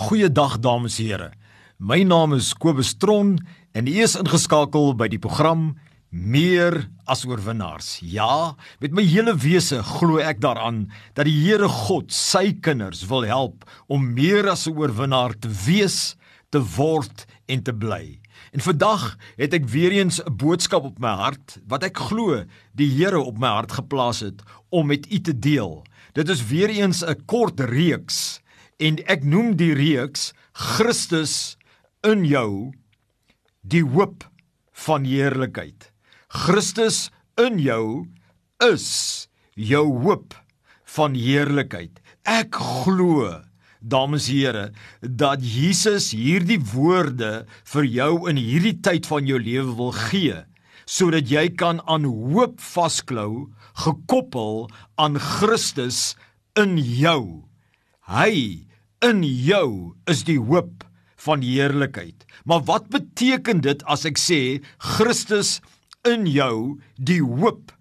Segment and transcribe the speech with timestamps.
[0.00, 1.26] Goeiedag dames en here.
[1.76, 3.34] My naam is Kobus Tron
[3.76, 5.74] en u is ingeskakel by die program
[6.08, 7.98] Meer as oorwinnaars.
[8.00, 13.28] Ja, met my hele wese glo ek daaraan dat die Here God sy kinders wil
[13.28, 16.16] help om meer as 'n oorwinnaar te wees,
[16.48, 18.18] te word en te bly.
[18.56, 22.88] En vandag het ek weer eens 'n boodskap op my hart wat ek glo die
[22.88, 24.40] Here op my hart geplaas het
[24.70, 25.84] om met u te deel.
[26.14, 28.39] Dit is weer eens 'n kort reeks
[28.80, 31.56] en ek noem die reeks Christus
[32.06, 32.72] in jou
[33.60, 34.24] die hoop
[34.86, 35.90] van heerlikheid.
[36.32, 38.06] Christus in jou
[38.64, 38.88] is
[39.54, 40.34] jou hoop
[40.96, 42.00] van heerlikheid.
[42.24, 43.40] Ek glo
[43.80, 44.66] Dames en here,
[45.00, 50.42] dat Jesus hierdie woorde vir jou in hierdie tyd van jou lewe wil gee,
[50.84, 53.48] sodat jy kan aan hoop vasklou,
[53.80, 54.68] gekoppel
[55.00, 56.12] aan Christus
[56.60, 57.48] in jou.
[58.04, 58.68] Hy
[59.04, 60.84] in jou is die hoop
[61.24, 62.24] van heerlikheid.
[62.44, 64.60] Maar wat beteken dit as ek sê
[64.96, 65.58] Christus
[66.08, 67.72] in jou die hoop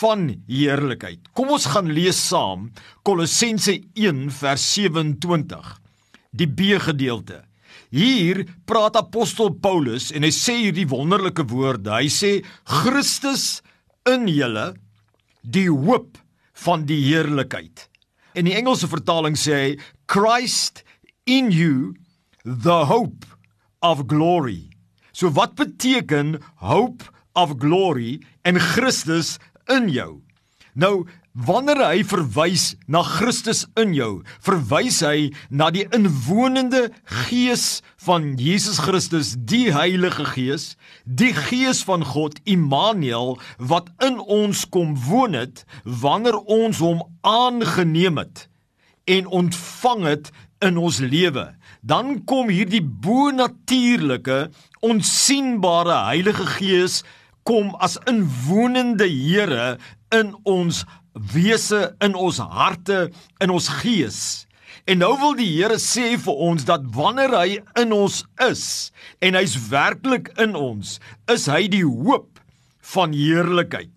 [0.00, 1.28] van heerlikheid?
[1.36, 2.70] Kom ons gaan lees saam
[3.04, 5.72] Kolossense 1 vers 27.
[6.32, 7.42] Die B gedeelte.
[7.92, 11.92] Hier praat apostel Paulus en hy sê hierdie wonderlike woorde.
[11.92, 12.32] Hy sê
[12.64, 13.60] Christus
[14.08, 14.72] in julle
[15.42, 16.16] die hoop
[16.64, 17.91] van die heerlikheid.
[18.34, 19.70] In die Engelse vertaling sê hy
[20.08, 20.82] Christ
[21.28, 21.94] in you
[22.44, 23.26] the hope
[23.82, 24.70] of glory.
[25.12, 27.04] So wat beteken hope
[27.36, 29.36] of glory en Christus
[29.68, 30.22] in jou?
[30.72, 36.90] Nou wanneer hy verwys na Christus in jou, verwys hy na die inwonende
[37.26, 40.74] gees van Jesus Christus, die Heilige Gees,
[41.04, 48.20] die Gees van God Immanuel wat in ons kom woon het wanneer ons hom aangeneem
[48.20, 48.46] het
[49.08, 50.30] en ontvang het
[50.62, 51.48] in ons lewe.
[51.82, 54.52] Dan kom hierdie bo-natuurlike,
[54.84, 57.00] onsigbare Heilige Gees
[57.42, 59.78] kom as inwonende Here
[60.14, 64.46] in ons wese, in ons harte, in ons gees.
[64.84, 68.64] En nou wil die Here sê vir ons dat wanneer hy in ons is
[69.22, 70.96] en hy's werklik in ons,
[71.30, 72.40] is hy die hoop
[72.94, 73.92] van heerlikheid.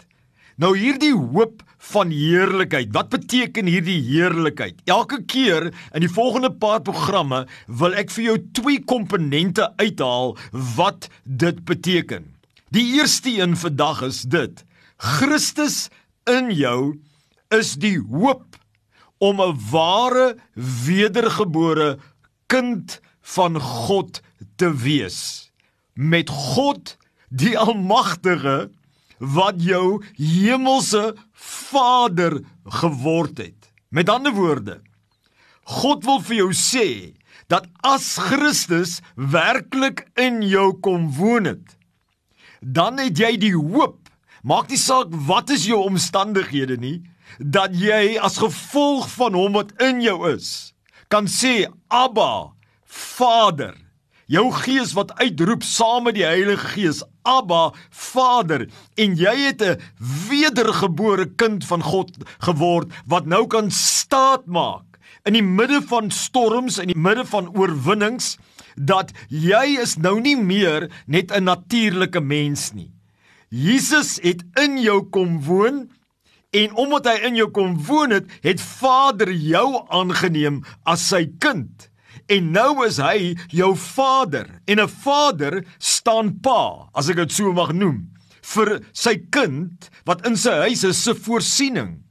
[0.62, 2.94] Nou hierdie hoop van heerlikheid.
[2.96, 4.78] Wat beteken hierdie heerlikheid?
[4.90, 7.44] Elke keer in die volgende paar programme
[7.82, 10.36] wil ek vir jou twee komponente uithaal
[10.78, 12.30] wat dit beteken.
[12.76, 14.64] Die eerste een vandag is dit:
[14.98, 15.90] Christus
[16.30, 16.98] in jou
[17.54, 18.58] is die hoop
[19.18, 20.38] om 'n ware
[20.86, 21.98] wedergebore
[22.48, 24.22] kind van God
[24.56, 25.52] te wees.
[25.94, 26.98] Met God
[27.30, 28.70] die almagtige
[29.20, 33.72] wat jou hemelse Vader geword het.
[33.90, 34.82] Met ander woorde,
[35.64, 37.16] God wil vir jou sê
[37.48, 41.78] dat as Christus werklik in jou kom woon het,
[42.62, 44.05] dan het jy die hoop,
[44.46, 47.00] maak nie saak wat is jou omstandighede nie,
[47.40, 50.76] dat jy as gevolg van hom wat in jou is,
[51.10, 52.54] kan sê Abba,
[52.86, 53.74] Vader.
[54.30, 58.66] Jou gees wat uitroep saam met die Heilige Gees, Abba, Vader,
[58.98, 59.82] en jy het 'n
[60.30, 64.96] wedergebore kind van God geword wat nou kan staat maak
[65.26, 68.38] in die midde van storms in die midde van oorwinnings
[68.76, 72.92] dat jy is nou nie meer net 'n natuurlike mens nie.
[73.50, 75.90] Jesus het in jou kom woon
[76.56, 81.90] en omdat hy in jou kom woon het, het Vader jou aangeneem as sy kind.
[82.32, 87.54] En nou is hy jou vader en 'n vader staan pa, as ek dit so
[87.54, 88.10] mag noem,
[88.42, 92.02] vir sy kind wat in sy huis is se voorsiening,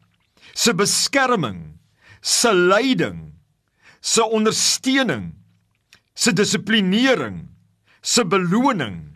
[0.54, 1.78] se beskerming,
[2.22, 3.34] se leiding,
[4.00, 5.34] se ondersteuning,
[6.14, 7.48] se dissiplinering,
[8.02, 9.13] se beloning.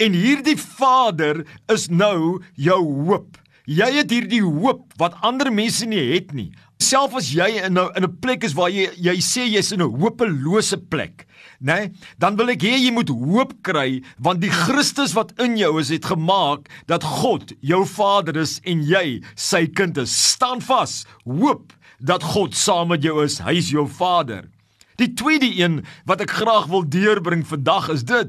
[0.00, 3.36] En hierdie vader is nou jou hoop.
[3.70, 6.50] Jy het hierdie hoop wat ander mense nie het nie
[6.80, 9.82] self as jy in 'n in 'n plek is waar jy jy sê jy's in
[9.82, 11.26] 'n hopelose plek,
[11.60, 11.78] né?
[11.78, 15.78] Nee, dan wil ek hê jy moet hoop kry want die Christus wat in jou
[15.80, 20.10] is het gemaak dat God jou Vader is en jy sy kind is.
[20.10, 21.04] Staan vas.
[21.24, 23.38] Hoop dat God saam met jou is.
[23.38, 24.48] Hy is jou Vader.
[24.96, 28.28] Die tweede een wat ek graag wil deurbring vandag is dit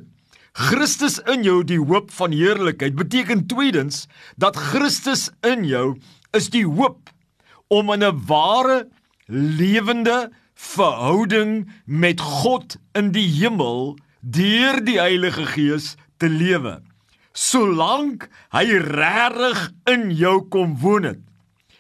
[0.51, 5.95] Christus in jou die hoop van heerlikheid beteken tweedens dat Christus in jou
[6.35, 7.09] is die hoop
[7.71, 8.87] om in 'n ware
[9.31, 16.81] lewende verhouding met God in die hemel deur die Heilige Gees te lewe.
[17.33, 21.23] Solank hy regtig in jou kom woon het,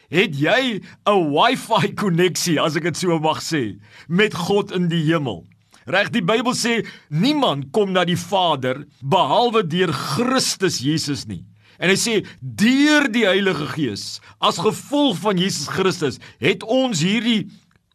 [0.09, 5.03] het jy 'n Wi-Fi koneksie, as ek dit so mag sê, met God in die
[5.11, 5.45] hemel.
[5.89, 11.43] Reg die Bybel sê niemand kom na die Vader behalwe deur Christus Jesus nie.
[11.81, 17.49] En hy sê deur die Heilige Gees as gevolg van Jesus Christus het ons hierdie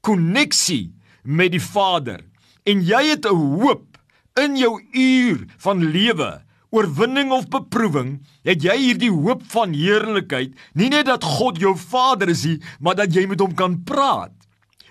[0.06, 0.90] koneksie
[1.22, 2.24] met die Vader.
[2.66, 3.98] En jy het 'n hoop
[4.36, 10.88] in jou uur van lewe, oorwinning of beproewing, het jy hierdie hoop van heerlikheid, nie
[10.88, 14.32] net dat God jou Vader is nie, maar dat jy met hom kan praat.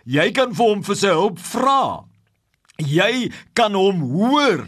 [0.06, 2.05] Jy kan vir hom vir sy hulp vra.
[2.82, 4.66] Jy kan hom hoor.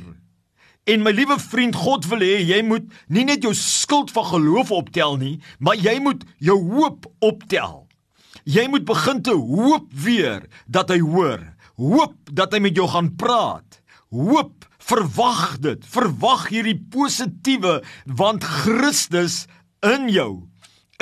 [0.88, 4.72] En my liewe vriend, God wil hê jy moet nie net jou skuld van geloof
[4.72, 7.84] optel nie, maar jy moet jou hoop optel.
[8.48, 11.44] Jy moet begin te hoop weer dat hy hoor.
[11.76, 13.82] Hoop dat hy met jou gaan praat.
[14.16, 15.84] Hoop, verwag dit.
[15.84, 19.44] Verwag hierdie positiewe want Christus
[19.84, 20.48] in jou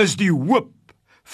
[0.01, 0.73] is die hoop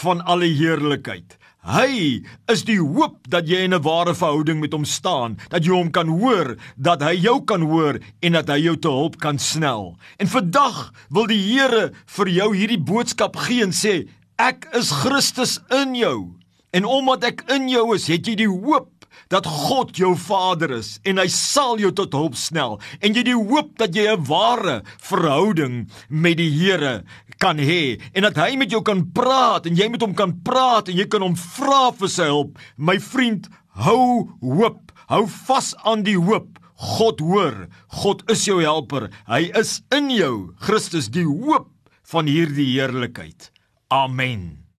[0.04, 1.40] van alle heerlikheid.
[1.62, 5.70] Hy is die hoop dat jy in 'n ware verhouding met hom staan, dat jy
[5.72, 9.38] hom kan hoor, dat hy jou kan hoor en dat hy jou te hulp kan
[9.38, 9.96] snel.
[10.18, 14.10] En vandag wil die Here vir jou hierdie boodskap gee en sê
[14.40, 16.34] ek is Christus in jou.
[16.74, 21.00] En omdat ek in jou is, het jy die hoop dat God jou Vader is
[21.08, 24.82] en hy sal jou tot hulp snel en jy die hoop dat jy 'n ware
[25.00, 27.04] verhouding met die Here
[27.42, 30.92] kan hê en dat hy met jou kan praat en jy met hom kan praat
[30.92, 32.58] en jy kan hom vra vir sy hulp.
[32.78, 33.50] My vriend,
[33.82, 34.92] hou hoop.
[35.12, 36.60] Hou vas aan die hoop.
[36.82, 37.68] God hoor.
[38.02, 39.10] God is jou helper.
[39.30, 40.54] Hy is in jou.
[40.62, 41.70] Christus die hoop
[42.14, 43.52] van hierdie heerlikheid.
[43.92, 44.71] Amen.